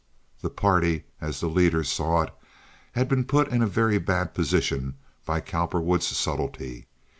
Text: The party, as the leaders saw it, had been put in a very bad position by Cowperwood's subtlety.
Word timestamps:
The 0.41 0.49
party, 0.49 1.03
as 1.21 1.41
the 1.41 1.47
leaders 1.47 1.87
saw 1.91 2.23
it, 2.23 2.33
had 2.93 3.07
been 3.07 3.23
put 3.23 3.49
in 3.49 3.61
a 3.61 3.67
very 3.67 3.99
bad 3.99 4.33
position 4.33 4.95
by 5.27 5.41
Cowperwood's 5.41 6.07
subtlety. 6.07 6.87